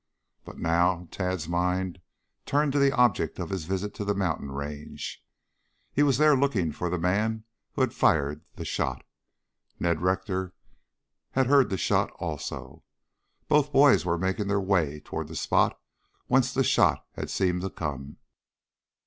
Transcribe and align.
But 0.43 0.57
now 0.57 1.07
Tad's 1.11 1.47
mind 1.47 2.01
turned 2.47 2.73
to 2.73 2.79
the 2.79 2.91
object 2.91 3.37
of 3.37 3.51
his 3.51 3.65
visit 3.65 3.93
to 3.93 4.03
the 4.03 4.15
mountain 4.15 4.51
range. 4.51 5.23
He 5.93 6.01
was 6.01 6.17
there 6.17 6.35
looking 6.35 6.71
for 6.71 6.89
the 6.89 6.97
man 6.97 7.43
who 7.73 7.81
had 7.81 7.93
fired 7.93 8.41
the 8.55 8.65
shot. 8.65 9.03
Ned 9.79 10.01
Rector 10.01 10.55
had 11.33 11.45
heard 11.45 11.69
the 11.69 11.77
shot 11.77 12.09
also. 12.15 12.83
Both 13.47 13.71
boys 13.71 14.03
were 14.03 14.17
making 14.17 14.47
their 14.47 14.59
way 14.59 15.01
toward 15.01 15.27
the 15.27 15.35
spot 15.35 15.79
whence 16.25 16.51
the 16.51 16.63
shot 16.63 17.05
had 17.13 17.29
seemed 17.29 17.61
to 17.61 17.69
come. 17.69 18.17